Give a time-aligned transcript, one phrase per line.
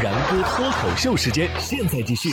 [0.00, 2.30] 然哥脱口秀时间，现在继续。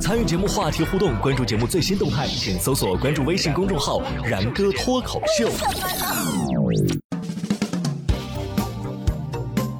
[0.00, 5.50] 参与节目话题互动，关注节目最新动态，请搜索关注微信公众号“然哥脱口秀”。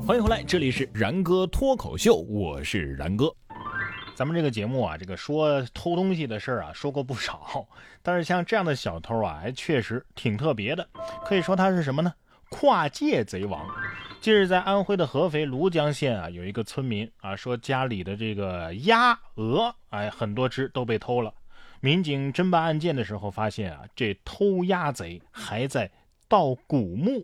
[0.06, 3.34] 欢迎回来，这里是然哥脱口秀，我是然哥。
[4.14, 7.66] 咱们这个节目啊，这个说偷东西的事儿啊，说过不少，
[8.02, 10.86] 但是像这样的小偷啊，还确实挺特别的。
[11.24, 12.12] 可以说他是什么呢？
[12.50, 13.66] 跨界贼王。
[14.24, 21.30] 近日，在安徽的合肥庐江县啊，有一个村民啊说家里的这个鸭、鹅，哎，很多只都被偷了。
[21.80, 25.90] 民警侦办案件的时候发现啊，这偷鸭贼还在
[26.26, 27.22] 盗古墓。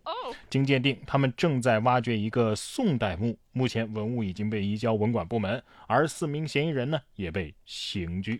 [0.50, 8.38] 经鉴定，他们正在挖掘一个宋代墓，目前文物已经被移交文管部门，而四名嫌疑人呢也被刑拘。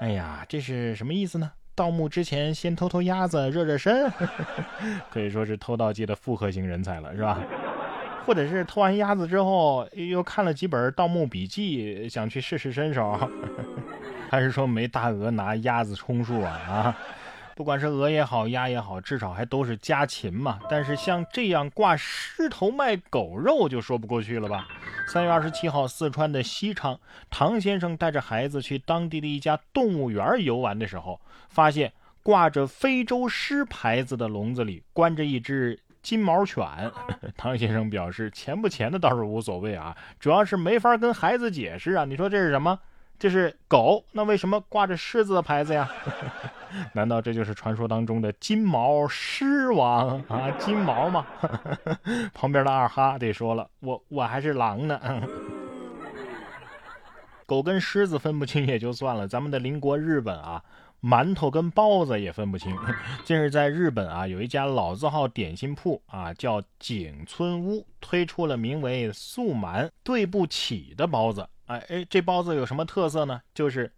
[0.00, 1.50] 哎呀，这是什么意思呢？
[1.74, 4.10] 盗墓之前先偷偷鸭子热热身，
[5.10, 7.38] 可以说是偷盗界的复合型人才了，是吧？
[8.24, 13.18] 或者是偷完鸭子之后又看了几本盗墓笔记，想去试试身手，
[14.30, 16.50] 还是说没大鹅拿鸭子充数啊？
[16.66, 16.98] 啊？
[17.56, 20.58] 不管是鹅也好，鸭也好，至少还都是家禽嘛。
[20.68, 24.66] 但是像这样挂狮头卖狗肉，就说不过去了吧？
[25.06, 26.98] 三月二十七号，四川的西昌，
[27.30, 36.66] 唐先生带着孩子去当地的一家动物园游玩的时候，发现挂着非洲狮牌子的笼子里关着一只金毛犬。
[37.36, 42.04] 唐先生表示，钱不钱的倒是无所谓啊，主要是没法跟孩子解释啊。
[42.04, 42.78] 你说这是什么？
[43.16, 45.88] 这是狗，那为什么挂着狮子的牌子呀？
[46.94, 50.50] 难道这就是传说当中的金毛狮王啊？
[50.58, 51.26] 金毛吗？
[52.34, 55.00] 旁边的二哈得说了，我我还是狼呢。
[57.46, 60.62] 狗跟狮子分不清也就算了，咱们的邻国日本啊，
[61.02, 62.74] 馒头跟包子也分不清。
[63.22, 71.46] 近日在日本啊，有一家老字号点心铺啊，叫景村屋，推出了名为“素馒对不起”的包子。
[71.66, 73.42] 哎哎，这包子有什么特色呢？
[73.52, 73.92] 就是。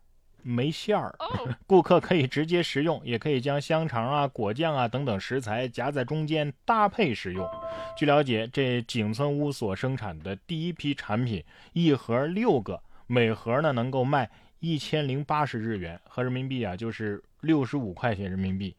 [0.47, 1.13] 没馅儿，
[1.67, 7.49] 顾客可以直接食用，也可以将香肠啊、果酱啊等等食材夹在中间搭配食用。
[7.97, 11.43] 据了解，这景村屋所生产的第一批产品，
[11.73, 14.31] 一盒六个，每盒呢能够卖
[14.61, 18.77] 一千零八十日元，合人民币啊就是六十五块钱人民币，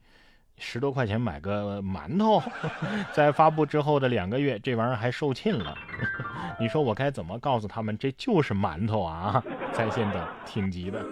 [0.58, 2.42] 十多块钱买个馒头。
[3.14, 5.76] 在发布之后的两个月，这玩意儿还售罄了。
[6.60, 9.44] 你说我该怎么告诉他们这就是馒头啊？
[9.74, 11.04] 在线等，挺急的。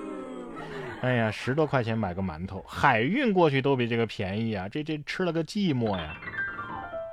[1.01, 4.67] 哎呀，十多块钱买个馒头，海运过去都比这个便宜啊！
[4.67, 6.17] 这这吃了个寂寞呀。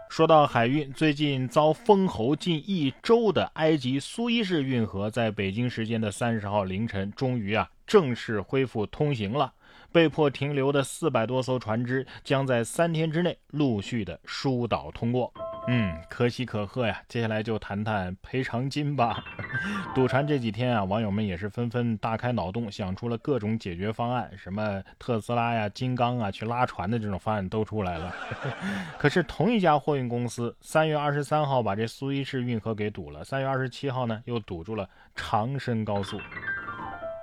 [0.08, 9.52] 说到海运，最近遭封喉近一周的埃及苏伊士运河，在北京时间的三十号凌晨，终于啊正式恢复通行了。
[9.90, 15.32] 被迫停留的四百多艘船只，将在三天之内陆续的疏导通过。
[15.68, 17.02] 嗯，可喜可贺呀！
[17.08, 19.22] 接下来就谈谈赔偿金吧。
[19.94, 28.14] 堵船这几天啊，网友们也是纷纷大开脑洞，想出了各种解决方案，什么特斯拉呀、金刚啊去拉船的这种方案都出来了。
[28.98, 36.20] 可是同一家货运公司，三月二十三号把这苏伊士运河给堵了，三月二十七号呢又堵住了长深高速。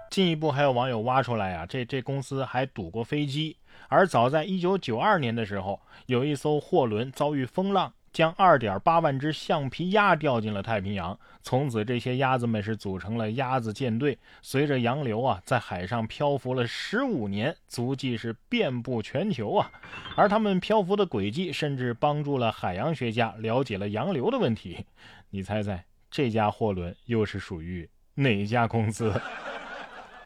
[0.10, 3.56] 进一步还有网友挖出来啊，这这公司还堵过飞机。
[3.88, 7.94] 而早在一九九二年的时候，有一艘货轮遭遇风浪。
[8.12, 19.72] 将二点八万只橡皮鸭掉进了太平洋，从此这些鸭子们是组成了鸭子舰队，随着洋流啊，在海上漂浮了十五年，足迹是遍布全球啊。
[20.16, 24.86] 而他们漂浮的轨迹，甚至帮助了海洋学家了解了洋流的问题。
[25.30, 29.14] 你猜猜，这家货轮又是属于哪家公司？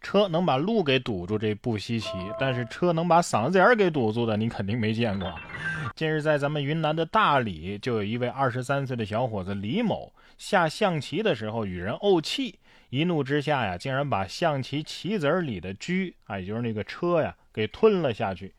[0.03, 5.33] 车能把路给堵住，这不稀奇；但是车能把嗓子眼儿给堵住的，你肯定没见过。
[5.95, 12.59] 近日，在咱们云南的大理，就有一位二十三岁的小伙子李某下象棋的时候与人怄气，
[12.89, 15.91] 一怒之下呀，竟然把象棋棋子儿里的车
[16.25, 18.53] 啊，也就是那个车呀，给吞了下去。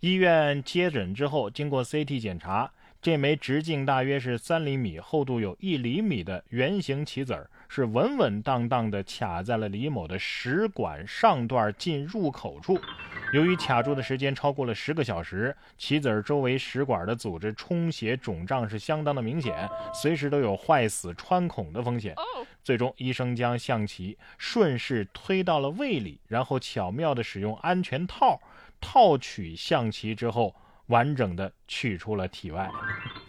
[0.00, 2.70] 医院接诊之后，经过 CT 检查。
[3.02, 12.76] 这枚直径大约是三厘米、厚度有一厘米的圆形棋子儿，是稳稳当当的卡在了李某的食管上段进入口处。
[13.32, 22.12] 由于卡住的时间超过了十个小时，棋子儿周围食管的组织充血肿胀是相当的明显，随时都有坏死穿孔的风险。
[22.64, 28.40] 最终，医生将象棋顺势推到了胃里，然后巧妙地使用安全套
[28.80, 30.52] 套取象棋之后。
[30.90, 32.68] 完整的取出了体外，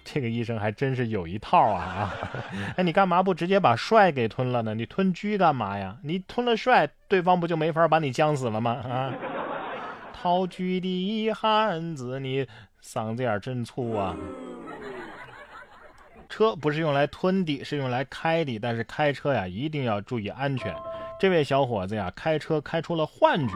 [0.03, 2.13] 这个医生还真是有一套啊！
[2.75, 4.75] 哎，你干嘛不直接把帅给吞了呢？
[4.75, 5.97] 你吞车干嘛呀？
[6.03, 8.71] 你吞了帅，对方不就没法把你将死了吗？
[8.71, 9.13] 啊！
[10.13, 12.45] 掏狙的汉子，你
[12.83, 14.15] 嗓子眼真粗啊！
[16.29, 18.57] 车不是用来吞的，是用来开的。
[18.57, 20.75] 但是开车呀，一定要注意安全。
[21.21, 23.53] 这位小伙子呀，开车开出了幻觉。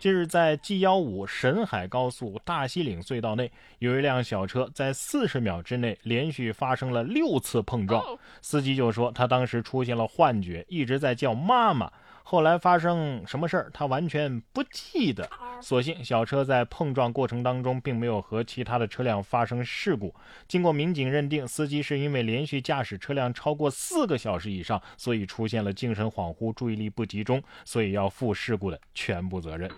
[0.00, 8.04] 近日，在 G 幺五沈海高速大西岭隧道内，有一辆小车在四十秒之内连续发生了六次碰撞。
[8.42, 11.88] 司机就说，他当时出现了幻觉，一直在叫妈妈。
[12.26, 15.28] 后来发生什么事儿，他完全不记得。
[15.60, 20.12] 所幸小车在碰撞过程当中并没有和其他的车辆发生事故。
[20.48, 29.70] 经过民警认定，司机是因为连续驾驶车辆超过四个小时以上，所以出现了精神恍惚、注意力不集中，所以要负事故的全部责任。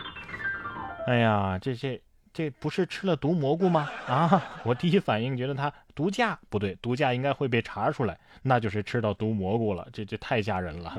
[1.05, 2.01] 哎呀，这这
[2.33, 3.89] 这不是吃了毒蘑菇吗？
[4.07, 10.97] 啊，我第一反应觉得他毒驾不对，毒驾应该会被查出来，那就是吃到毒蘑菇了，这这太吓人了。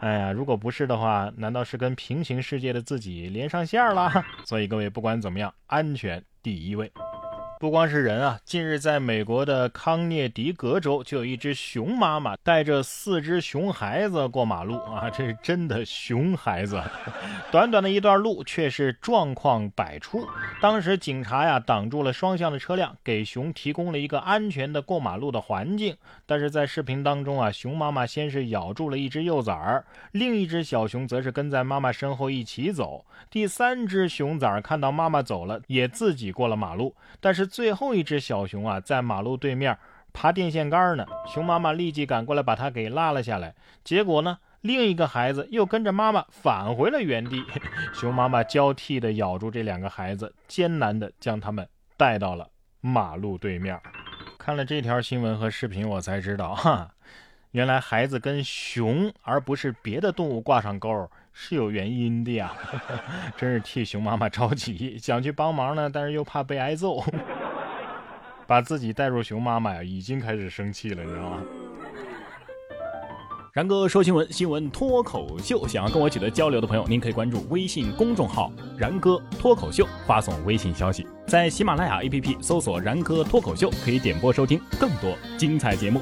[0.00, 4.10] 哎呀，如果不是的话，难道是跟平行世界的自己连上线了？
[4.46, 6.90] 所以各位，不管怎么样，安全第一位。
[7.60, 16.80] 不光是人啊，近日在美国的康涅狄格州，就有一只熊妈妈带着四只熊孩子过马路啊， 这是真的熊孩子。
[17.50, 20.24] 短短的一段路，却是状况百出。
[20.60, 25.96] 当时警察呀挡住了双向的车辆，给熊提供了一个安全的过马路的环境。
[26.26, 33.04] 但是在视频当中啊，熊妈妈先是咬住了一只幼崽儿，另一只小熊则是跟在妈妈身后一起走。
[33.28, 37.47] 第三只熊崽儿看到妈妈走了，也自己过了马路，但是。
[37.48, 39.76] 最后一只小熊啊，在马路对面
[40.12, 43.54] 爬电线杆呢，熊妈妈立即赶过来把它给拉了下来。
[43.82, 47.42] 结果呢，另一个孩子又跟着妈妈返回了原地。
[47.94, 52.48] 熊妈妈交替的咬住这两个孩子，艰难的将他们带到了
[52.80, 53.80] 马路对面。
[54.38, 56.90] 看了这条新闻和视频，我才知道，哈，
[57.52, 61.08] 原来孩子跟熊而不是别的动物挂上钩。
[61.40, 62.52] 是有原因的呀，
[63.38, 67.00] 真是替熊妈妈着急，想去帮忙呢，但是又怕被挨揍，
[68.48, 71.42] 把自己带入熊妈妈呀，已经开始生气了，你知道吗？
[73.52, 86.00] 然哥说新闻，新闻脱口秀，想要跟我取得交流的朋友，您可以关注微信公众号“然哥脱口秀”，发送微信消息，在喜马拉雅 APP 搜索“然哥脱口秀”，可以点播收听更多精彩节目。